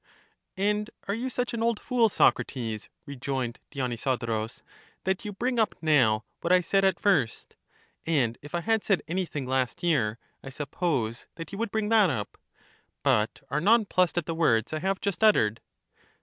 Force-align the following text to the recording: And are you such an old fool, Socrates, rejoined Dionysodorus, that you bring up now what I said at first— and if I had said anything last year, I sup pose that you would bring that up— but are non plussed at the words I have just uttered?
And 0.57 0.89
are 1.07 1.13
you 1.13 1.29
such 1.29 1.53
an 1.53 1.61
old 1.61 1.79
fool, 1.79 2.09
Socrates, 2.09 2.89
rejoined 3.05 3.59
Dionysodorus, 3.69 4.63
that 5.03 5.23
you 5.23 5.31
bring 5.31 5.59
up 5.59 5.75
now 5.79 6.25
what 6.39 6.51
I 6.51 6.59
said 6.59 6.83
at 6.83 6.99
first— 6.99 7.55
and 8.07 8.35
if 8.41 8.55
I 8.55 8.61
had 8.61 8.83
said 8.83 9.03
anything 9.07 9.45
last 9.45 9.83
year, 9.83 10.17
I 10.43 10.49
sup 10.49 10.71
pose 10.71 11.27
that 11.35 11.51
you 11.51 11.59
would 11.59 11.69
bring 11.69 11.89
that 11.89 12.09
up— 12.09 12.39
but 13.03 13.41
are 13.51 13.61
non 13.61 13.85
plussed 13.85 14.17
at 14.17 14.25
the 14.25 14.33
words 14.33 14.73
I 14.73 14.79
have 14.79 15.01
just 15.01 15.23
uttered? 15.23 15.61